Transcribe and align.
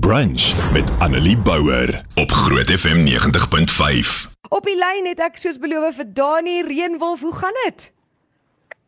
Brunch 0.00 0.72
met 0.72 0.90
Annelie 0.98 1.38
Bouwer 1.38 2.04
op 2.14 2.30
Groot 2.30 2.70
FM 2.70 2.96
90.5. 2.96 4.32
Op 4.48 4.64
die 4.64 4.76
lyn 4.76 5.04
het 5.04 5.20
ek 5.20 5.36
soos 5.36 5.58
beloof 5.60 5.98
vir 6.00 6.08
Dani 6.16 6.62
Reënwolf. 6.64 7.20
Hoe 7.20 7.34
gaan 7.36 7.58
dit? 7.66 7.92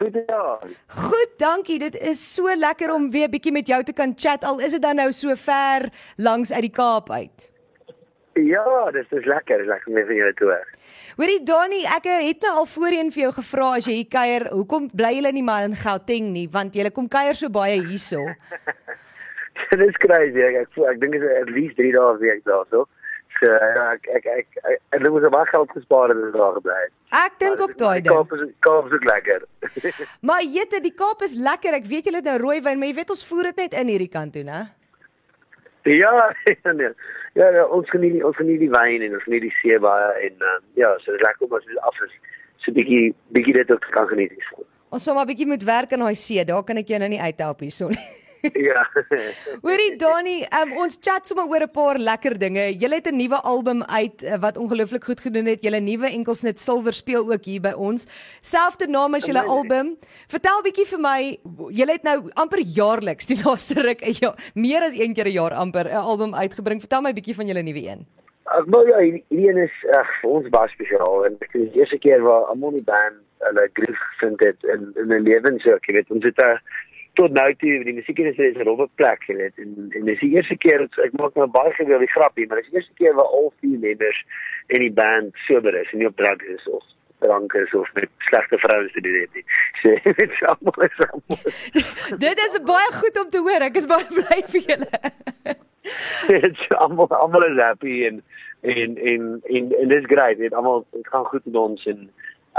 Goed 0.00 0.16
ja. 0.24 0.46
Goed, 0.86 1.34
dankie. 1.36 1.76
Dit 1.78 1.98
is 2.00 2.22
so 2.34 2.48
lekker 2.56 2.88
om 2.94 3.10
weer 3.12 3.28
bietjie 3.28 3.52
met 3.52 3.68
jou 3.68 3.82
te 3.84 3.92
kan 3.92 4.16
chat. 4.16 4.48
Al 4.48 4.64
is 4.64 4.72
dit 4.72 4.82
dan 4.82 4.96
nou 4.96 5.10
so 5.12 5.36
ver 5.36 5.90
langs 6.16 6.52
uit 6.52 6.64
die 6.70 6.72
Kaap 6.72 7.12
uit. 7.12 7.50
Ja, 8.40 8.90
dis 8.96 9.04
dis 9.12 9.28
lekker, 9.28 9.60
dis 9.60 9.68
lekker 9.68 9.92
om 9.92 10.00
weer 10.00 10.08
van 10.08 10.20
jou 10.22 10.34
te 10.40 10.44
hoor. 10.48 10.68
Hoorie 11.20 11.42
Dani, 11.44 11.84
ek 11.84 12.08
het 12.08 12.48
nou 12.48 12.56
al 12.64 12.70
voorheen 12.78 13.12
vir 13.12 13.26
jou 13.26 13.34
gevra 13.42 13.74
as 13.76 13.92
jy 13.92 14.00
hier 14.00 14.08
kuier, 14.08 14.48
hoekom 14.56 14.88
bly 14.88 15.18
julle 15.20 15.36
nie 15.36 15.44
maar 15.44 15.68
in 15.68 15.76
Gauteng 15.76 16.32
nie? 16.32 16.48
Want 16.48 16.72
julle 16.72 16.96
kom 16.96 17.12
kuier 17.12 17.36
so 17.36 17.52
baie 17.52 17.76
hierso. 17.84 18.24
Dit 19.70 19.88
is 19.88 19.96
crazy. 20.02 20.42
Ek 20.42 20.60
ek, 20.64 20.76
ek 20.90 21.00
dink 21.00 21.16
dit 21.16 21.22
is 21.22 21.40
at 21.40 21.50
least 21.54 21.76
3 21.80 21.92
dae 21.94 22.12
'n 22.12 22.20
week 22.22 22.44
daarso. 22.48 22.86
So 23.40 23.50
ja, 23.50 23.86
ek 23.94 24.06
ek 24.16 24.26
ek 24.30 24.46
ek, 24.62 24.78
ek 24.94 25.00
het 25.00 25.10
mos 25.10 25.26
baie 25.34 25.48
geld 25.50 25.70
gespaar 25.74 26.12
en 26.14 26.20
dit 26.22 26.36
daar 26.36 26.54
gebly. 26.58 26.76
Ek 27.18 27.38
dink 27.42 27.62
op 27.66 27.74
daai 27.78 28.00
ding. 28.00 28.14
Kaap 28.14 28.32
is 28.36 28.44
Kaap 28.66 28.86
is 28.86 28.96
ook 28.98 29.08
lekker. 29.10 29.44
Maar 30.28 30.42
jette, 30.42 30.80
die 30.84 30.94
Kaap 30.94 31.22
is 31.26 31.34
lekker. 31.34 31.74
Ek 31.80 31.90
weet 31.90 32.10
julle 32.10 32.22
het 32.22 32.30
nou 32.30 32.38
rooi 32.42 32.60
wyn, 32.62 32.78
maar 32.78 32.90
jy 32.90 32.98
weet 33.00 33.14
ons 33.16 33.26
voer 33.30 33.50
dit 33.50 33.64
net 33.64 33.76
in 33.82 33.92
hierdie 33.94 34.12
kant 34.12 34.34
toe, 34.36 34.46
né? 34.46 34.62
ja, 35.84 36.72
nee. 36.72 36.92
Ja, 37.34 37.48
ja, 37.50 37.64
ons 37.66 37.90
geniet 37.90 38.22
ons 38.24 38.36
geniet 38.38 38.62
die 38.62 38.70
wyn 38.70 39.02
en 39.02 39.18
ons 39.18 39.26
geniet 39.26 39.42
die 39.48 39.54
see 39.58 39.78
baie 39.82 40.28
en 40.28 40.46
uh, 40.46 40.58
ja, 40.78 40.92
so 41.02 41.10
dit 41.10 41.18
is 41.18 41.26
lekker 41.26 41.48
om 41.48 41.56
as 41.58 41.66
dit 41.66 41.80
af 41.90 42.02
is. 42.06 42.18
So 42.62 42.72
bietjie 42.76 43.14
bietjie 43.34 43.56
dit 43.58 43.72
ook 43.74 43.88
kan 43.96 44.06
geniet. 44.08 44.36
Ons 44.94 45.04
sal 45.04 45.18
maar 45.18 45.26
bietjie 45.26 45.48
moet 45.50 45.66
werk 45.66 45.92
aan 45.92 46.06
daai 46.06 46.14
see. 46.14 46.44
Daar 46.46 46.62
kan 46.64 46.78
ek 46.80 46.94
jou 46.94 47.02
nou 47.02 47.10
nie 47.10 47.20
uithelp 47.20 47.66
hierson 47.66 47.90
nie. 47.98 48.23
ja. 48.68 48.84
Hoorie 49.62 49.96
Donnie, 49.96 50.44
um, 50.60 50.72
ons 50.84 50.98
chat 51.00 51.26
sommer 51.26 51.46
oor 51.48 51.64
'n 51.64 51.72
paar 51.72 51.98
lekker 51.98 52.36
dinge. 52.38 52.64
Jy 52.80 52.88
het 52.92 53.08
'n 53.08 53.16
nuwe 53.16 53.40
album 53.42 53.82
uit 53.82 54.22
uh, 54.22 54.36
wat 54.40 54.56
ongelooflik 54.56 55.04
goed 55.04 55.20
gedoen 55.20 55.46
het. 55.46 55.62
Julle 55.62 55.80
nuwe 55.80 56.08
enkelsnit 56.10 56.60
Silver 56.60 56.92
speel 56.92 57.32
ook 57.32 57.44
hier 57.44 57.60
by 57.60 57.72
ons. 57.72 58.06
Selfde 58.40 58.86
naam 58.86 59.14
as 59.14 59.26
julle 59.26 59.42
album. 59.42 59.96
Vertel 60.28 60.62
bietjie 60.62 60.86
vir 60.86 61.00
my, 61.00 61.38
jy 61.70 61.86
het 61.88 62.02
nou 62.02 62.30
amper 62.34 62.60
jaarliks 62.60 63.26
die 63.26 63.40
laaste 63.44 63.80
ruk 63.80 64.02
'n 64.02 64.16
jaar, 64.20 64.36
meer 64.54 64.82
as 64.82 64.94
een 64.94 65.14
keer 65.14 65.28
'n 65.28 65.38
jaar 65.40 65.54
amper 65.54 65.88
'n 65.88 66.04
album 66.12 66.34
uitgebring. 66.34 66.80
Vertel 66.80 67.02
my 67.02 67.12
bietjie 67.12 67.34
van 67.34 67.46
julle 67.46 67.62
nuwe 67.62 67.82
een. 67.88 68.06
Ag 68.44 68.66
nou 68.66 68.86
ja, 68.88 68.98
hierdie 68.98 69.48
een 69.48 69.56
is 69.56 69.76
ag 69.96 70.08
vir 70.20 70.30
ons 70.30 70.48
baie 70.48 70.68
spesiaal 70.68 71.24
en 71.26 71.36
dit 71.40 71.54
is 71.54 71.72
die 71.72 71.80
eerste 71.80 71.98
keer 71.98 72.20
waar 72.20 72.52
die 72.52 72.84
band 72.84 73.24
hulle 73.44 73.68
groove 73.72 74.08
vind 74.20 74.40
het 74.40 74.62
in 74.62 74.92
in 75.00 75.12
'n 75.12 75.22
lewens 75.22 75.62
so, 75.62 75.70
ek 75.70 75.86
weet 75.86 76.10
ons 76.10 76.24
het 76.24 76.38
'n 76.44 76.58
tot 77.18 77.32
nou 77.32 77.46
toe 77.60 77.72
die 77.86 77.94
musiekindustrie 77.94 78.50
is 78.50 78.56
'n 78.56 78.66
rowwe 78.68 78.88
plek, 78.94 79.22
jy 79.28 79.36
weet. 79.36 79.58
En 79.58 79.90
en 79.90 80.04
dis 80.04 80.20
die 80.20 80.34
eerste 80.34 80.56
keer 80.56 80.82
ek 80.82 81.12
maak 81.12 81.34
nou 81.34 81.46
baie 81.46 81.72
gereelde 81.72 82.06
grappie, 82.06 82.46
maar 82.46 82.58
dis 82.58 82.70
die 82.70 82.76
eerste 82.76 82.94
keer 82.94 83.14
waar 83.14 83.30
al 83.38 83.52
vier 83.60 83.78
members 83.78 84.24
in 84.66 84.80
die 84.80 84.92
band 84.92 85.34
sober 85.46 85.74
is 85.74 85.92
en 85.92 85.98
nie 85.98 86.06
op 86.06 86.16
drugs 86.16 86.44
is 86.44 86.68
of 86.68 86.84
drank 87.18 87.52
is 87.52 87.74
of 87.74 87.92
met 87.94 88.08
slegte 88.18 88.58
vrouens 88.58 88.92
te 88.92 89.00
doen 89.00 89.20
het 89.20 89.34
nie. 89.34 89.44
So 89.80 89.88
dit 90.20 90.30
is 90.30 90.42
almal 90.42 90.82
is 90.88 90.98
almal. 91.08 91.38
Dit 92.26 92.38
is 92.46 92.58
baie 92.62 92.92
goed 92.92 93.20
om 93.24 93.30
te 93.30 93.38
hoor. 93.38 93.66
Ek 93.68 93.76
is 93.80 93.86
baie 93.86 94.06
bly 94.10 94.40
vir 94.54 94.66
julle. 94.72 94.90
Is 96.48 96.68
almal 96.80 97.10
almal 97.12 97.42
is 97.44 97.58
happy 97.60 98.06
en 98.08 98.22
en 98.60 98.94
en 98.96 99.24
en 99.44 99.72
en 99.80 99.88
dis 99.88 100.06
great. 100.08 100.38
Dit 100.38 100.54
almal 100.56 100.86
dit 100.96 101.08
gaan 101.08 101.26
goed 101.28 101.44
met 101.44 101.56
ons 101.60 101.86
en 101.92 102.08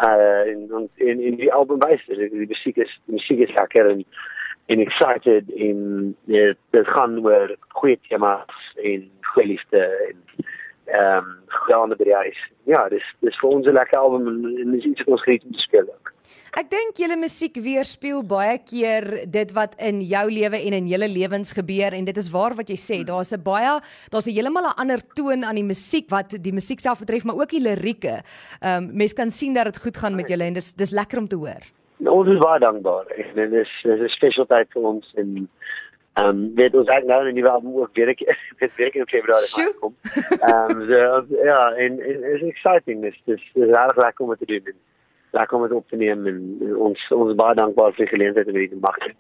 uh 0.04 0.42
en 0.52 0.90
en 0.96 1.22
in 1.30 1.36
die 1.40 1.52
album 1.54 1.80
wys 1.80 2.04
dit 2.06 2.32
die 2.32 2.48
musiek 2.52 2.78
is 2.78 2.92
die 3.06 3.16
musiek 3.18 3.42
is 3.48 3.56
lekker 3.58 3.90
en 3.90 4.04
en 4.66 4.80
excited 4.80 5.52
en 5.56 5.80
dit 6.26 6.58
dit 6.70 6.88
gaan 6.88 7.20
oor 7.26 7.56
goeie 7.68 8.00
temas 8.10 8.74
en 8.82 9.10
goeie 9.34 9.48
liefde 9.48 9.84
en 10.10 10.18
ehm 10.86 11.18
um, 11.18 11.32
gedaan 11.48 11.94
by 11.98 12.06
die 12.06 12.16
huis. 12.16 12.42
Ja, 12.70 12.90
dis 12.90 13.06
dis 13.26 13.38
vir 13.42 13.50
ons 13.50 13.68
'n 13.68 13.74
lekker 13.74 14.00
album 14.00 14.28
en 14.46 14.72
dis 14.72 14.86
iets 14.86 15.04
wat 15.04 15.18
ons 15.18 15.24
geniet 15.24 15.44
om 15.46 15.52
te 15.52 15.66
speel 15.66 15.88
ook. 15.90 16.14
Ek 16.56 16.70
dink 16.72 16.96
julle 16.96 17.18
musiek 17.20 17.58
weerspieël 17.60 18.22
baie 18.24 18.58
keer 18.64 19.26
dit 19.28 19.50
wat 19.52 19.74
in 19.76 20.02
jou 20.02 20.30
lewe 20.32 20.56
en 20.56 20.74
in 20.74 20.88
julle 20.88 21.10
lewens 21.12 21.52
gebeur 21.52 21.94
en 21.94 22.06
dit 22.06 22.18
is 22.18 22.30
waar 22.32 22.56
wat 22.56 22.70
jy 22.70 22.78
sê. 22.80 23.04
Daar's 23.04 23.34
'n 23.34 23.44
baie 23.44 23.82
daar's 24.10 24.28
'n 24.28 24.36
heeltemal 24.36 24.70
'n 24.70 24.80
ander 24.80 25.02
toon 25.16 25.44
aan 25.44 25.56
die 25.56 25.70
musiek 25.74 26.10
wat 26.10 26.30
die 26.30 26.54
musiek 26.54 26.80
self 26.80 27.00
betref, 27.00 27.24
maar 27.24 27.36
ook 27.36 27.50
die 27.50 27.62
lirieke. 27.62 28.24
Ehm 28.62 28.84
um, 28.84 28.96
mense 28.96 29.16
kan 29.16 29.32
sien 29.32 29.54
dat 29.54 29.66
dit 29.66 29.78
goed 29.78 29.98
gaan 29.98 30.16
met 30.16 30.30
julle 30.30 30.44
en 30.44 30.54
dis 30.54 30.74
dis 30.74 30.92
lekker 30.92 31.20
om 31.20 31.28
te 31.28 31.36
hoor. 31.36 31.64
Ons 32.08 32.30
is 32.30 32.40
baie 32.42 32.60
dankbaar 32.60 33.08
en 33.16 33.36
dit 33.36 33.54
is 33.62 33.72
dit 33.84 34.00
is 34.00 34.02
'n 34.02 34.16
special 34.16 34.46
tyd 34.46 34.68
vir 34.74 34.82
ons 34.82 35.14
en 35.16 35.50
ehm 36.16 36.30
um, 36.30 36.56
dit 36.56 36.76
ons 36.76 36.90
het 36.90 37.06
nou 37.06 37.22
'n 37.28 37.34
nuwe 37.34 37.50
album 37.50 37.76
ook 37.76 37.94
weer 37.94 38.10
ek 38.10 38.20
dit 38.60 38.76
werk 38.76 38.96
in 38.96 39.08
Februarie 39.08 39.74
kom. 39.80 39.96
Ehm 40.40 40.72
um, 40.72 40.88
so, 40.88 41.26
ja, 41.44 41.74
en 41.74 42.00
it 42.00 42.24
is 42.36 42.42
exciting 42.42 43.02
this 43.02 43.18
this 43.26 43.42
is 43.54 43.70
regtig 43.70 43.98
lekker 44.04 44.26
om 44.26 44.36
te 44.36 44.46
doen. 44.46 44.76
Lekker 45.32 45.58
om 45.58 45.64
dit 45.64 45.78
op 45.78 45.90
te 45.90 45.96
neem 45.96 46.28
en 46.28 46.76
ons 46.78 47.12
ons 47.12 47.30
is 47.30 47.36
baie 47.36 47.56
dankbaar 47.56 47.92
vir 47.94 48.06
die 48.06 48.14
geleentheid 48.16 48.48
om 48.48 48.54
dit 48.54 48.70
te 48.70 48.78
mag 48.82 48.98
doen. 48.98 49.16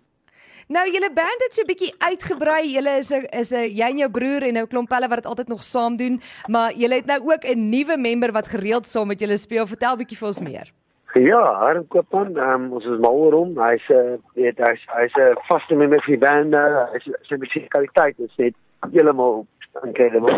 Nou 0.67 0.85
julle 0.89 1.11
band 1.13 1.43
het 1.45 1.53
so 1.53 1.61
'n 1.61 1.67
bietjie 1.67 1.93
uitgebrei. 1.97 2.63
Julle 2.73 2.97
is 2.97 3.11
'n 3.11 3.27
is 3.39 3.51
'n 3.51 3.69
jy 3.69 3.89
en 3.89 3.97
jou 3.97 4.09
broer 4.09 4.43
en 4.43 4.53
nou 4.53 4.65
klomp 4.65 4.89
pelle 4.89 5.07
wat 5.07 5.23
dit 5.23 5.25
altyd 5.25 5.47
nog 5.47 5.63
saam 5.63 5.97
doen, 5.97 6.21
maar 6.47 6.73
julle 6.73 6.95
het 6.95 7.05
nou 7.05 7.19
ook 7.31 7.43
'n 7.45 7.69
nuwe 7.69 7.97
member 7.97 8.31
wat 8.31 8.47
gereeld 8.47 8.87
saam 8.87 9.07
met 9.07 9.19
julle 9.19 9.37
speel. 9.37 9.67
Vertel 9.67 9.97
bietjie 9.97 10.17
vir 10.17 10.27
ons 10.27 10.39
meer. 10.39 10.71
Ja, 11.17 11.59
Harm 11.59 11.87
Koopman, 11.87 12.35
um, 12.35 12.63
ons 12.75 12.85
is 12.91 12.99
mal 12.99 13.15
oor 13.15 13.35
hom. 13.37 13.51
Hy's 13.55 13.83
'n 13.87 13.95
uh, 13.95 14.17
weet 14.35 14.57
hy's 14.59 14.81
hy's 14.91 15.13
'n 15.15 15.37
vaste 15.47 15.75
member 15.79 16.01
vir 16.03 16.17
die 16.17 16.23
band. 16.25 16.53
Uh, 16.53 16.91
hy 16.91 16.99
sy 17.27 17.37
musikaliteit 17.39 18.19
is 18.19 18.35
net 18.35 18.55
heeltemal 18.91 19.45
incredible. 19.87 20.35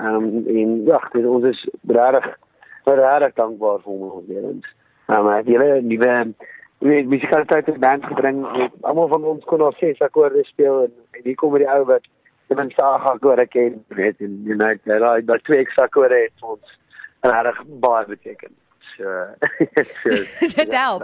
Ehm 0.00 0.16
um, 0.16 0.48
en 0.48 0.72
ja, 0.88 1.02
dit 1.12 1.28
ons 1.34 1.44
is 1.44 1.60
regtig 1.98 2.30
regtig 2.88 3.36
dankbaar 3.42 3.84
vir 3.84 3.92
hom 4.00 4.24
lewens. 4.32 4.72
Um, 5.12 5.28
hy 5.28 5.36
het 5.42 5.52
julle 5.52 5.68
nuwe 5.92 6.16
weet 6.88 7.12
musikaliteit 7.12 7.68
in 7.68 7.80
band 7.84 8.08
gebring. 8.08 8.42
Almal 8.80 9.12
van 9.12 9.30
ons 9.34 9.44
kon 9.44 9.60
al 9.60 9.76
ses 9.76 10.00
akkoorde 10.00 10.48
speel 10.48 10.86
en, 10.88 10.92
en 11.12 11.22
hier 11.28 11.36
kom 11.36 11.60
die 11.60 11.68
ou 11.68 11.84
wat 11.92 12.08
ten 12.48 12.56
minste 12.64 12.82
ag 12.82 13.04
akkoorde 13.12 13.46
ken, 13.46 13.84
weet 14.00 14.24
en 14.24 14.40
jy 14.48 14.56
nou 14.56 14.74
daai 14.88 15.40
twee 15.44 15.60
ekstra 15.60 15.84
akkoorde 15.84 16.24
het 16.24 16.52
ons 16.56 16.78
regtig 17.20 17.64
baie 17.76 18.08
beteken. 18.16 18.56
So, 18.96 19.04
so 20.02 20.56
dit 20.64 20.72
help. 20.72 21.02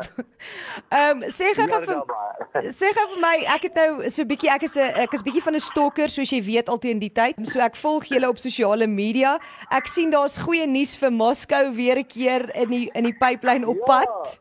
Ehm 0.88 1.22
um, 1.22 1.30
sê 1.30 1.50
Ja, 1.56 1.80
vir 1.80 2.02
sê 2.78 2.90
gou 2.94 3.06
vir 3.14 3.20
my, 3.22 3.32
ek 3.54 3.66
het 3.66 3.80
nou 3.80 4.10
so 4.14 4.24
bietjie 4.24 4.50
ek 4.52 4.66
is 4.68 4.76
'n 4.78 4.94
ek 5.04 5.14
is 5.16 5.24
bietjie 5.26 5.42
van 5.42 5.54
'n 5.58 5.64
stalker 5.64 6.08
soos 6.08 6.30
jy 6.30 6.42
weet 6.42 6.68
altyd 6.68 6.90
in 6.90 7.02
die 7.02 7.10
tyd. 7.10 7.34
So 7.50 7.60
ek 7.60 7.76
volg 7.76 8.06
julle 8.06 8.28
op 8.28 8.38
sosiale 8.38 8.86
media. 8.86 9.38
Ek 9.70 9.86
sien 9.86 10.10
daar's 10.10 10.38
goeie 10.38 10.66
nuus 10.66 10.96
vir 10.98 11.10
Moskou 11.10 11.74
weer 11.74 11.98
'n 11.98 12.06
keer 12.06 12.50
in 12.54 12.70
die 12.70 12.90
in 12.94 13.04
die 13.04 13.16
pipeline 13.18 13.66
op 13.66 13.82
pad. 13.86 14.40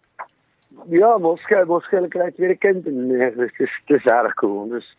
Ja, 0.90 1.18
Moskou, 1.18 1.66
Moskou 1.66 2.08
kry 2.08 2.32
weer 2.38 2.54
'n 2.54 2.58
kind 2.58 2.86
en 2.86 3.08
nee, 3.08 3.32
dis 3.36 3.52
dis 3.58 3.74
dis 3.88 4.04
reg 4.04 4.34
cool. 4.36 4.70
Dis 4.70 4.96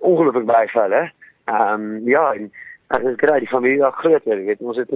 ongelooflik 0.00 0.46
baie 0.46 0.68
vel, 0.68 0.90
hè. 0.90 1.04
Ehm 1.46 1.74
um, 1.74 2.08
ja, 2.08 2.32
en 2.34 2.50
ek 2.90 3.18
kry 3.18 3.38
die 3.38 3.48
familie 3.48 3.84
al 3.84 3.90
groter, 3.90 4.44
weet 4.44 4.60
ons 4.60 4.76
het 4.76 4.90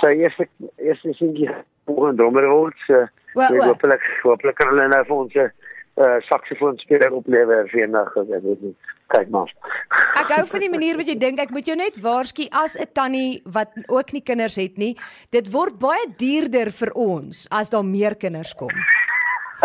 sy 0.00 0.12
eerste 0.22 0.48
eerste 0.76 1.12
seentjie 1.12 1.50
volgende 1.84 2.16
drummer 2.16 2.48
word. 2.48 2.76
So 2.86 3.06
Wel, 3.34 3.50
wel. 3.50 3.64
hopelik 3.66 4.02
hopelik 4.22 4.54
kan 4.56 4.68
hulle 4.68 4.88
nou 4.88 5.04
vir 5.04 5.16
ons 5.16 5.34
'n 5.34 5.50
uh, 5.96 6.18
saksofoon 6.28 6.78
speler 6.78 7.12
oplewer 7.12 7.68
vir 7.70 7.80
eendag, 7.80 8.16
ek 8.16 8.42
weet 8.42 8.62
nie. 8.62 8.74
Kyk 9.14 9.28
maar. 9.30 9.50
Ek 10.18 10.30
hou 10.34 10.46
van 10.46 10.60
die 10.60 10.70
manier 10.70 10.96
wat 10.96 11.06
jy 11.06 11.16
dink. 11.18 11.38
Ek 11.38 11.50
moet 11.50 11.66
jou 11.66 11.76
net 11.76 12.00
waarsku 12.02 12.48
as 12.50 12.76
'n 12.78 12.90
tannie 12.92 13.42
wat 13.44 13.70
ook 13.86 14.12
nie 14.12 14.22
kinders 14.22 14.56
het 14.56 14.76
nie, 14.76 14.96
dit 15.30 15.50
word 15.52 15.78
baie 15.78 16.06
duurder 16.18 16.72
vir 16.72 16.90
ons 16.94 17.46
as 17.50 17.70
daar 17.70 17.84
meer 17.84 18.14
kinders 18.16 18.54
kom. 18.54 18.70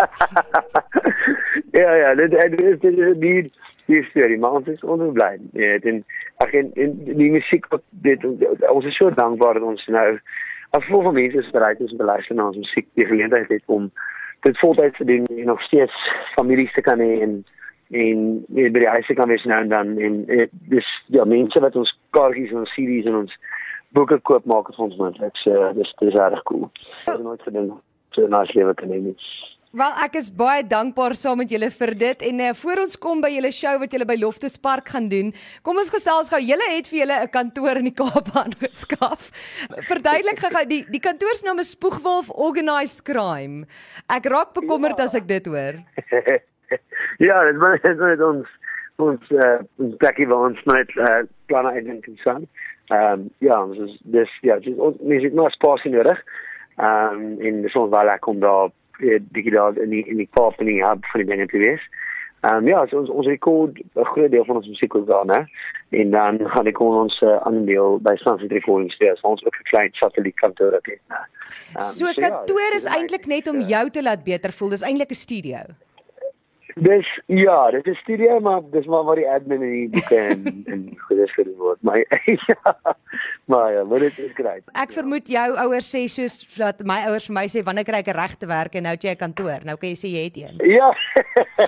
ja 1.80 1.94
ja, 1.94 2.14
dit 2.14 2.30
dit 2.30 2.60
is 2.60 2.78
dit 2.80 2.98
is 2.98 3.18
die 3.18 3.52
die 3.86 4.04
storie, 4.10 4.38
maar 4.38 4.60
ons 4.60 4.66
is 4.66 4.82
onbly. 4.82 5.38
Ja, 5.52 5.78
en 5.82 6.04
ek 6.44 6.52
en, 6.54 6.70
en 6.74 6.94
die 7.04 7.30
musiek 7.30 7.66
wat 7.70 7.82
dit 7.90 8.24
ons 8.70 8.86
is 8.86 8.96
so 8.96 9.10
dankbaar 9.10 9.58
dat 9.58 9.62
ons 9.62 9.86
nou 9.86 10.20
as 10.70 10.86
vol 10.88 11.02
van 11.02 11.14
mense 11.14 11.38
is 11.38 11.50
bereid 11.50 11.80
om 11.80 11.86
te 11.86 12.04
luister 12.04 12.34
na 12.34 12.46
ons 12.46 12.56
musiek 12.56 12.88
die 12.94 13.06
geleentheid 13.06 13.48
het 13.48 13.62
om 13.66 13.90
dit 14.46 14.58
voltyds 14.58 14.96
te 14.96 15.04
doen 15.04 15.26
en 15.26 15.46
nog 15.46 15.62
steeds 15.62 15.96
families 16.34 16.72
te 16.72 16.80
kan 16.80 16.98
hê 16.98 17.20
en 17.26 17.42
en 17.90 18.18
by 18.48 18.78
die 18.78 18.88
huise 18.88 19.14
kan 19.18 19.28
wees 19.28 19.44
nou 19.44 19.60
en 19.60 19.68
dan 19.68 19.96
en, 19.98 20.20
en 20.28 20.50
dis 20.70 20.90
ja 21.06 21.24
mense 21.24 21.60
wat 21.60 21.76
ons 21.76 21.90
kaartjies 22.14 22.52
en 22.54 22.62
ons 22.62 22.74
CD's 22.76 23.08
en 23.10 23.22
ons 23.24 23.38
boeke 23.96 24.20
koop 24.22 24.44
maak 24.46 24.68
het 24.70 24.76
vir 24.78 24.86
ons 24.86 24.98
moontlik. 25.00 25.38
So 25.42 25.72
dis 25.74 25.90
dis 25.98 26.14
regtig 26.14 26.42
cool. 26.50 26.68
Ek 27.06 27.16
het 27.16 27.24
nooit 27.26 27.42
gedink 27.42 27.72
so 28.14 28.26
'n 28.26 28.30
nice 28.30 28.54
lewe 28.54 28.74
kan 28.74 28.92
hê 28.94 29.00
nie. 29.02 29.16
Wel, 29.70 29.92
ek 30.02 30.16
is 30.18 30.26
baie 30.34 30.64
dankbaar 30.66 31.12
saam 31.14 31.36
met 31.38 31.52
julle 31.54 31.68
vir 31.70 31.92
dit 31.94 32.22
en 32.26 32.40
uh, 32.42 32.46
voor 32.58 32.80
ons 32.82 32.96
kom 32.98 33.20
by 33.22 33.28
julle 33.30 33.52
show 33.54 33.76
wat 33.78 33.92
julle 33.94 34.06
by 34.08 34.16
Loftus 34.18 34.56
Park 34.58 34.88
gaan 34.90 35.04
doen, 35.12 35.28
kom 35.62 35.78
ons 35.78 35.92
gesels 35.94 36.26
gou. 36.32 36.40
Julle 36.42 36.66
het 36.72 36.88
vir 36.90 36.98
julle 37.04 37.18
'n 37.22 37.30
kantoor 37.30 37.78
in 37.78 37.86
die 37.86 37.94
Kaap 37.94 38.32
aangeskaf. 38.40 39.28
Verduidelik 39.86 40.42
gou 40.42 40.64
die 40.66 40.80
die 40.90 41.02
kantoor 41.04 41.38
se 41.38 41.46
naam 41.46 41.62
is 41.62 41.70
Spoegwolf 41.70 42.32
Organised 42.34 43.04
Crime. 43.06 43.62
Ek 44.10 44.26
raak 44.26 44.58
bekommerd 44.58 44.98
ja. 44.98 45.04
as 45.06 45.14
ek 45.14 45.30
dit 45.30 45.46
hoor. 45.46 45.78
ja, 47.28 47.38
dit 47.46 47.62
was 47.62 47.78
dit 47.86 48.02
was 48.02 48.26
ons 48.26 48.50
ons 48.98 49.30
uh, 49.30 49.62
ons 49.78 49.94
plekkie 50.02 50.26
waar 50.26 50.50
ons 50.50 50.66
net 50.66 50.90
uh, 50.98 51.22
planne 51.46 51.78
uitdink 51.78 52.10
en 52.10 52.18
so. 52.24 52.34
Ehm 52.90 53.22
um, 53.22 53.30
ja, 53.38 53.62
ons 53.62 53.78
is 53.86 53.94
dis 54.02 54.34
ja, 54.42 54.58
dis 54.58 54.74
ons 54.74 54.98
mens 54.98 55.22
het 55.22 55.38
maar 55.38 55.54
spasie 55.54 55.94
nodig. 55.94 56.18
Ehm 56.82 57.22
um, 57.22 57.32
en 57.38 57.62
dis 57.62 57.78
ons 57.78 57.94
wel 57.94 58.10
lekker 58.10 58.34
om 58.34 58.42
daar 58.42 58.74
eh, 59.02 59.20
digitaal 59.32 59.76
in 59.76 59.90
die 59.90 60.04
in 60.08 60.16
die 60.16 60.28
pop 60.32 60.58
en 60.58 60.66
die 60.66 60.84
hub 60.84 61.04
van 61.12 61.20
die 61.20 61.30
dinge 61.30 61.46
te 61.46 61.58
wees. 61.58 61.82
Ehm 62.40 62.54
um, 62.56 62.68
ja, 62.68 62.86
so 62.86 62.98
ons 62.98 63.10
ons 63.10 63.26
rekord 63.26 63.78
'n 63.78 64.04
groot 64.12 64.30
deel 64.30 64.44
van 64.44 64.56
ons 64.56 64.68
musiek 64.68 64.94
ook 64.94 65.06
daar, 65.06 65.26
né? 65.26 65.44
En 65.88 66.10
dan 66.10 66.38
gaan 66.50 66.66
ek 66.66 66.74
kon 66.74 66.96
ons 66.96 67.20
uh, 67.20 67.36
aandeel 67.36 67.98
by 68.00 68.14
Sunset 68.16 68.52
Recording 68.52 68.92
Studios, 68.92 69.20
ons 69.20 69.44
ook 69.44 69.56
'n 69.60 69.68
klein 69.72 69.90
satellietkantoor 69.92 70.72
het. 70.72 70.88
Um, 70.88 70.96
so 71.80 72.06
'n 72.06 72.14
so, 72.14 72.20
kantoor 72.20 72.70
ja, 72.70 72.74
is 72.74 72.84
eintlik 72.84 73.26
net 73.26 73.48
om 73.48 73.60
jou 73.60 73.90
te 73.90 74.02
laat 74.02 74.24
beter 74.24 74.52
voel. 74.52 74.68
Dis 74.68 74.82
eintlik 74.82 75.10
'n 75.10 75.14
studio. 75.14 75.58
Dis 76.74 77.20
ja, 77.26 77.70
dit 77.70 77.86
is 77.86 77.98
studio 77.98 78.40
maar 78.40 78.60
dis 78.70 78.86
maar 78.86 79.04
waar 79.04 79.16
die 79.16 79.28
admin 79.28 79.62
en 79.62 79.70
die 79.70 79.88
boeke 79.88 80.16
en 80.16 80.62
en 80.66 80.96
goedes 80.98 81.32
vir 81.32 81.46
word. 81.56 81.82
Maar 81.82 81.98
ja. 82.48 82.96
Maar 83.50 83.72
ja, 83.72 83.84
maar 83.84 84.04
dit 84.04 84.18
grait. 84.38 84.62
Ek 84.78 84.92
vermoed 84.94 85.30
jou 85.30 85.46
ouers 85.64 85.88
sê 85.90 86.04
soos 86.12 86.36
dat 86.54 86.84
my 86.86 87.00
ouers 87.10 87.26
vir 87.30 87.36
my 87.40 87.44
sê 87.50 87.64
wanneer 87.66 87.88
kry 87.88 88.02
ek 88.04 88.12
'n 88.12 88.18
regte 88.18 88.46
werk 88.46 88.78
en 88.78 88.86
nou 88.86 88.94
het 88.94 89.04
jy 89.04 89.14
'n 89.16 89.22
kantoor. 89.24 89.66
Nou 89.66 89.76
kan 89.76 89.90
jy 89.90 89.98
sê 89.98 90.08
jy 90.12 90.24
het 90.28 90.36
een. 90.38 90.56
Ja. 90.70 90.90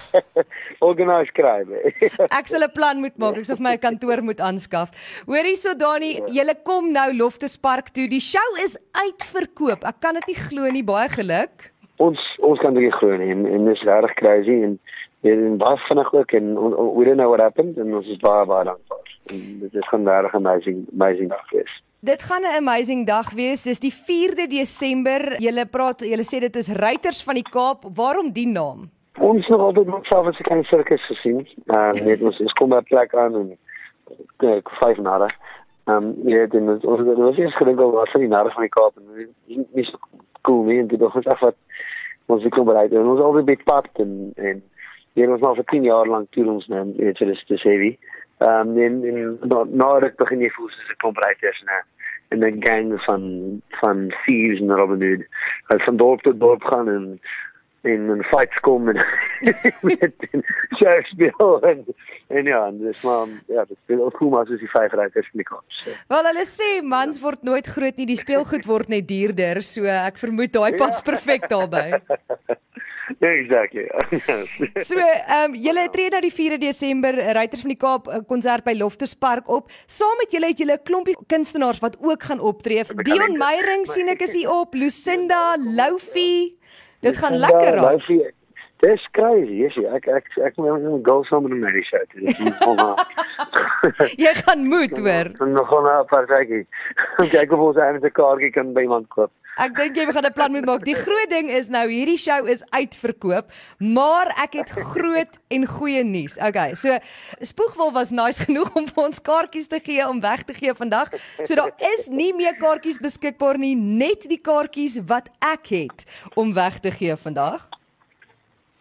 Organise 0.89 1.33
skryf. 1.33 1.69
ek 2.39 2.47
sal 2.47 2.63
'n 2.63 2.73
plan 2.73 3.01
moet 3.01 3.19
maak. 3.19 3.43
Ek 3.43 3.45
sal 3.45 3.57
vir 3.57 3.67
my 3.69 3.75
'n 3.75 3.85
kantoor 3.89 4.23
moet 4.23 4.41
aanskaf. 4.41 4.95
Hoorie 5.27 5.57
so 5.57 5.75
Dani, 5.75 6.23
ja. 6.31 6.45
jy 6.45 6.55
kom 6.63 6.93
nou 6.93 7.11
Loftus 7.13 7.57
Park 7.57 7.91
toe. 7.91 8.07
Die 8.09 8.23
show 8.23 8.49
is 8.63 8.79
uitverkoop. 8.93 9.85
Ek 9.85 10.01
kan 10.01 10.15
dit 10.15 10.27
nie 10.27 10.39
glo 10.39 10.71
nie. 10.71 10.83
Baie 10.83 11.09
geluk 11.09 11.73
ons 12.03 12.23
ons 12.41 12.61
kan 12.63 12.75
dit 12.75 12.95
glo 12.99 13.15
en 13.15 13.47
en 13.47 13.65
dis 13.71 13.87
regtig 13.89 14.15
crazy 14.21 14.59
en 14.69 14.79
en 15.31 15.59
baie 15.59 15.79
vinnig 15.87 16.13
ook 16.19 16.33
en 16.39 16.55
we 16.97 17.05
don't 17.05 17.21
know 17.21 17.29
what 17.31 17.41
happened 17.41 17.79
en 17.79 17.95
ons 17.95 18.09
is 18.15 18.23
baie 18.25 18.47
baie 18.47 18.65
dankbaar. 18.65 19.12
Dit 19.27 19.75
is 19.75 19.89
gaan 19.89 20.09
regtig 20.09 20.35
amazing 20.35 20.87
amazing 20.93 21.29
dag 21.29 21.51
wees. 21.51 21.83
Dit 22.01 22.23
gaan 22.23 22.43
'n 22.43 22.57
amazing 22.57 23.07
dag 23.07 23.31
wees. 23.31 23.63
Dis 23.63 23.81
die 23.81 23.95
4de 23.95 24.47
Desember. 24.47 25.41
Julle 25.41 25.67
praat, 25.67 26.01
julle 26.01 26.25
sê 26.25 26.41
dit 26.41 26.57
is 26.57 26.69
Ruiters 26.69 27.23
van 27.23 27.35
die 27.35 27.49
Kaap. 27.51 27.85
Waarom 27.95 28.33
die 28.33 28.47
naam? 28.47 28.91
Ons 29.19 29.49
nog 29.49 29.61
altyd 29.61 29.87
met 29.87 30.05
self 30.05 30.27
as 30.27 30.39
'n 30.39 30.43
klein 30.43 30.65
sirkus 30.65 31.07
gesien. 31.07 31.49
Ehm 31.67 31.97
uh, 31.97 32.05
net 32.05 32.23
ons 32.23 32.41
ons 32.41 32.53
kom 32.53 32.69
by 32.69 32.77
'n 32.77 32.91
plek 32.91 33.15
aan 33.15 33.35
en 33.35 33.59
kyk 34.37 34.69
vyf 34.71 34.99
nare. 34.99 35.31
Ehm 35.85 35.97
um, 35.97 36.29
ja, 36.29 36.47
dit 36.47 36.63
is 36.63 36.85
ons 36.85 36.99
het 36.99 37.17
ons 37.17 37.39
eens 37.39 37.57
gedink 37.57 37.81
oor 37.81 37.93
wat 37.93 38.11
van 38.11 38.21
die 38.21 38.29
nare 38.29 38.51
van 38.51 38.63
die 38.63 38.75
Kaap 38.77 38.97
en 38.97 39.29
nie 39.73 39.85
so 39.85 39.99
cool 40.43 40.65
nie 40.65 40.79
en 40.79 40.87
dit 40.87 41.01
was 41.01 41.15
echt 41.15 41.41
wat 41.41 41.57
ons 42.27 42.45
ek 42.45 42.59
bereid 42.65 42.93
en 42.93 43.07
ons 43.15 43.21
al 43.21 43.39
die 43.39 43.49
bit 43.53 43.65
pad 43.65 43.89
en 44.05 44.33
en 44.37 44.63
hier 45.15 45.31
was 45.31 45.41
maar 45.41 45.55
vir 45.55 45.65
10 45.65 45.85
jaar 45.85 46.09
lank 46.09 46.31
toe 46.31 46.47
ons 46.49 46.67
net 46.73 46.97
weet 46.97 47.19
vir 47.19 47.33
dis 47.33 47.45
te 47.47 47.59
ehm 48.49 48.77
en 48.87 48.95
en 49.11 49.39
nou 49.83 49.93
dit 50.01 50.17
begin 50.17 50.45
jy 50.45 50.51
voel 50.57 50.69
soos 50.69 50.91
'n 50.91 51.01
klomp 51.05 51.19
ryters 51.25 51.63
en 51.63 51.85
en 52.33 52.41
dan 52.41 52.57
gang 52.67 53.03
van 53.05 53.23
van 53.81 54.15
thieves 54.25 54.61
en 54.61 54.77
Robin 54.77 55.03
Hood 55.09 55.83
van 55.85 55.97
dorp 55.97 56.21
tot 56.23 56.41
dorp 56.41 56.63
gaan 56.63 56.89
en 56.89 57.21
in 57.83 58.11
'n 58.11 58.23
fight 58.23 58.61
kom 58.61 58.89
en 58.89 58.97
met 59.89 60.15
Shakespeare 60.79 61.61
en 61.61 61.85
en 62.29 62.45
ja, 62.45 62.67
en 62.67 62.79
dis 62.79 63.03
maar 63.03 63.27
ja, 63.47 63.65
dit 63.65 63.77
speel 63.83 64.05
ook 64.05 64.17
goed 64.17 64.31
maar 64.31 64.47
soos 64.47 64.59
die 64.59 64.71
vyf 64.71 64.93
rykers 64.93 65.31
in 65.33 65.43
die 65.43 65.49
kop. 65.49 65.65
So. 65.67 65.91
Wel 66.09 66.25
hulle 66.31 66.47
sê 66.47 66.71
mans 66.83 67.21
word 67.21 67.43
nooit 67.43 67.67
groot 67.67 67.97
nie, 67.97 68.07
die 68.07 68.17
speelgoed 68.17 68.65
word 68.67 68.89
net 68.89 69.09
duurder, 69.09 69.63
so 69.63 69.85
ek 69.85 70.21
vermoed 70.23 70.53
daai 70.53 70.77
pas 70.77 70.97
ja. 70.97 71.05
perfek 71.11 71.49
daarbey. 71.49 71.99
Exactly. 73.23 73.87
so, 74.89 74.99
ehm 74.99 75.53
um, 75.53 75.55
julle 75.55 75.85
tree 75.95 76.11
nou 76.11 76.19
die 76.25 76.33
4de 76.35 76.59
Desember 76.65 77.15
Ruiters 77.15 77.63
van 77.63 77.71
die 77.71 77.79
Kaap 77.79 78.11
konsert 78.27 78.67
by 78.67 78.75
Loftus 78.75 79.15
Park 79.15 79.47
op. 79.47 79.71
Saam 79.87 80.19
met 80.19 80.35
julle 80.35 80.51
het 80.51 80.59
julle 80.59 80.75
'n 80.75 80.83
klompie 80.91 81.15
kunstenaars 81.31 81.79
wat 81.79 81.97
ook 82.03 82.23
gaan 82.23 82.41
optree. 82.41 82.83
Dion 83.07 83.39
Meyering 83.39 83.87
sien 83.87 84.09
ek 84.09 84.27
is 84.27 84.35
hier 84.35 84.51
op, 84.51 84.75
Lucinda, 84.75 85.57
Loufie. 85.57 86.59
Dit 87.01 87.19
gaan 87.19 87.39
lekker 87.39 87.79
raak. 87.79 88.35
Dis 88.83 88.99
crazy, 89.15 89.63
is 89.63 89.77
jy? 89.79 89.87
Ek 89.95 90.09
ek 90.11 90.27
ek 90.43 90.57
moet 90.59 90.83
net 90.83 91.07
go 91.07 91.23
saam 91.29 91.45
met 91.47 91.55
my 91.55 91.71
show. 91.87 92.03
Jy 94.25 94.33
gaan 94.41 94.67
moet 94.67 94.99
hoor. 94.99 95.31
Nog 95.47 95.71
'n 95.71 95.87
dae. 95.87 96.67
Kyk 97.35 97.55
of 97.55 97.63
ons 97.69 97.79
eintlik 97.79 98.11
'n 98.11 98.19
kaartjie 98.19 98.51
kan 98.51 98.75
by 98.75 98.83
iemand 98.83 99.07
koop. 99.15 99.31
Ek 99.61 99.75
dink 99.77 99.99
jy 99.99 100.07
gaan 100.09 100.25
'n 100.25 100.33
plan 100.33 100.53
moet 100.53 100.65
maak. 100.65 100.85
Die 100.85 100.97
groot 100.97 101.29
ding 101.29 101.51
is 101.53 101.69
nou 101.69 101.85
hierdie 101.89 102.17
show 102.17 102.49
is 102.49 102.65
uitverkoop, 102.73 103.53
maar 103.79 104.33
ek 104.41 104.55
het 104.57 104.71
groot 104.71 105.39
en 105.51 105.67
goeie 105.67 106.03
nuus. 106.05 106.39
Okay, 106.41 106.75
so 106.75 106.97
Spoegwil 107.41 107.93
was 107.93 108.11
nice 108.11 108.41
genoeg 108.47 108.73
om 108.73 108.89
vir 108.89 109.05
ons 109.05 109.21
kaartjies 109.21 109.69
te 109.69 109.81
gee 109.81 110.09
om 110.09 110.21
weg 110.21 110.45
te 110.49 110.55
gee 110.55 110.73
vandag. 110.73 111.13
So 111.45 111.55
daar 111.55 111.73
is 111.93 112.09
nie 112.09 112.33
meer 112.33 112.57
kaartjies 112.57 112.99
beskikbaar 112.99 113.59
nie, 113.59 113.77
net 113.77 114.25
die 114.29 114.41
kaartjies 114.41 115.03
wat 115.05 115.29
ek 115.41 115.69
het 115.69 116.09
om 116.35 116.55
weg 116.55 116.81
te 116.81 116.91
gee 116.91 117.17
vandag. 117.17 117.69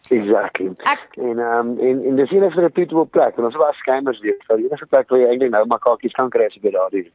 Exactly. 0.10 0.72
Ek, 0.90 1.04
en 1.16 1.40
ehm 1.40 1.70
um, 1.70 1.80
en 1.80 2.04
en 2.06 2.16
dis 2.16 2.32
'n 2.32 2.50
reputable 2.60 3.06
plek 3.06 3.38
en 3.38 3.46
ons 3.46 3.56
was 3.56 3.78
skamers 3.78 4.20
weer. 4.20 4.36
So 4.48 4.56
die 4.56 4.66
enigste 4.66 4.86
plek 4.86 5.10
waar 5.10 5.20
jy 5.20 5.28
eintlik 5.28 5.52
nou 5.52 5.66
maar 5.66 5.80
kaartjies 5.80 6.14
kan 6.14 6.30
kry 6.30 6.46
as 6.46 6.58
jy 6.62 6.72
daar 6.72 6.94
is. 6.94 7.08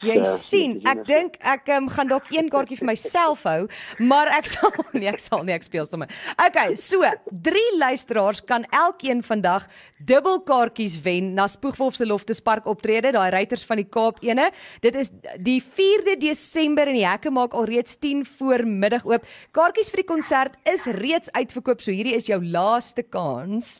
Jy 0.00 0.24
so, 0.24 0.36
sien, 0.36 0.80
ek 0.84 1.04
dink 1.06 1.36
ek 1.40 1.68
um, 1.68 1.88
gaan 1.88 2.08
dalk 2.08 2.24
een 2.30 2.48
kaartjie 2.50 2.78
vir 2.78 2.86
myself 2.86 3.42
hou, 3.42 3.68
maar 3.98 4.26
ek 4.26 4.46
sal 4.46 4.72
nee, 4.92 5.08
ek 5.08 5.18
sal 5.18 5.44
nie 5.44 5.54
ek 5.54 5.62
speel 5.62 5.86
sommer. 5.86 6.08
Okay, 6.46 6.74
so 6.74 7.04
drie 7.30 7.78
luisteraars 7.78 8.44
kan 8.44 8.66
elkeen 8.70 9.22
vandag 9.22 9.68
dubbel 9.98 10.42
kaartjies 10.42 10.98
wen 11.02 11.34
na 11.34 11.46
Spoegwolf 11.46 11.94
se 11.94 12.06
Loftuspark 12.06 12.66
optrede, 12.66 13.12
daai 13.12 13.30
ruiters 13.30 13.64
van 13.64 13.76
die 13.76 13.88
Kaap 13.88 14.18
ene. 14.20 14.50
Dit 14.80 14.94
is 14.98 15.12
die 15.38 15.62
4de 15.62 16.18
Desember 16.18 16.88
en 16.90 16.98
die 16.98 17.06
hekke 17.06 17.30
maak 17.30 17.54
alreeds 17.54 17.96
10 18.02 18.26
voor 18.38 18.66
middag 18.66 19.06
oop. 19.06 19.24
Kaartjies 19.52 19.90
vir 19.90 20.02
die 20.02 20.10
konsert 20.10 20.58
is 20.68 20.86
reeds 20.98 21.30
uitverkoop, 21.32 21.80
so 21.80 21.94
hierdie 21.94 22.16
is 22.18 22.26
jou 22.32 22.40
laaste 22.54 23.04
kans. 23.04 23.78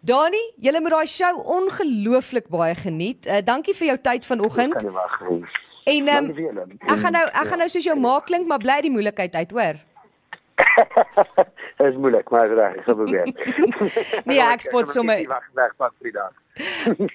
Dani, 0.00 0.40
jy 0.58 0.72
moet 0.80 0.96
daai 0.96 1.10
show 1.10 1.34
ongelooflik 1.58 2.48
baie 2.52 2.74
geniet. 2.78 3.26
Uh, 3.26 3.42
dankie 3.44 3.76
vir 3.76 3.92
jou 3.92 3.98
tyd 4.10 4.26
vanoggend. 4.28 4.88
En 5.90 6.10
um, 6.16 6.32
ek 6.80 6.98
gaan 7.02 7.14
nou 7.16 7.26
ek 7.28 7.46
gaan 7.52 7.62
nou 7.64 7.68
soos 7.72 7.86
jou 7.86 7.96
maak 7.98 8.26
klink, 8.28 8.48
maar 8.48 8.60
bly 8.62 8.80
die 8.84 8.92
moeilikheid 8.92 9.36
uit, 9.36 9.54
hoor. 9.56 9.80
Dit 10.60 11.86
is 11.90 11.96
moeilik, 11.96 12.28
maar 12.30 12.50
reg, 12.52 12.76
ek 12.80 12.88
sal 12.88 12.98
probeer. 12.98 13.30
nee, 14.28 14.40
ek 14.44 14.64
spot 14.66 14.92
sommer 14.92 15.22
weg 15.28 15.48
weg 15.58 15.74
pak 15.80 15.94
vir 15.98 16.10
die 16.10 16.16
dag. 16.16 16.36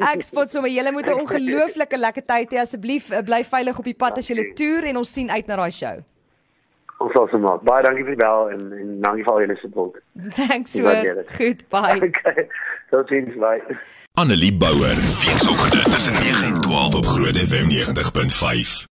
ek 0.10 0.26
spot 0.26 0.54
sommer 0.54 0.74
julle 0.74 0.94
moet 0.96 1.10
'n 1.12 1.22
ongelooflike 1.22 2.00
lekker 2.02 2.26
tyd 2.26 2.56
hê 2.56 2.62
asseblief 2.64 3.12
eh, 3.12 3.22
bly 3.26 3.44
veilig 3.46 3.80
op 3.80 3.88
die 3.92 3.98
pad 3.98 4.22
as 4.22 4.30
jy 4.30 4.50
toer 4.58 4.90
en 4.92 5.02
ons 5.04 5.14
sien 5.18 5.30
uit 5.30 5.48
na 5.48 5.60
daai 5.62 5.72
show. 5.72 6.02
Ons 7.04 7.12
sal 7.12 7.28
se 7.32 7.38
maak. 7.38 7.62
Baie 7.68 7.84
dankie 7.84 8.06
vir 8.08 8.16
die 8.16 8.22
bel 8.24 8.50
en 8.54 8.62
en 8.80 8.96
dankie 9.04 9.26
vir 9.28 9.34
al 9.34 9.42
julle 9.44 9.58
support. 9.60 10.00
Thanks 10.40 10.72
so. 10.78 10.88
Goed, 11.38 11.66
bye. 11.70 12.00
Okay. 12.10 12.48
Tot 12.92 13.08
sins, 13.10 13.36
bye. 13.42 13.60
Annelie 14.16 14.54
Bouwer. 14.54 14.96
Weekoggend 14.96 15.84
tussen 15.92 16.14
9 16.14 16.54
en 16.54 16.62
12 16.62 16.96
op 16.96 17.06
Groot 17.06 17.36
FM 17.36 17.68
90.5. 17.70 18.86